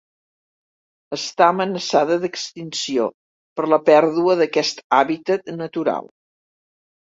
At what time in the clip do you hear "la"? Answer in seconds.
3.75-3.81